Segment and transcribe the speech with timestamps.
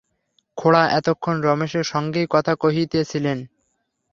[0.57, 3.37] খুড়া এতক্ষণ রমেশের সঙ্গেই কথা কহিতেছিলেন।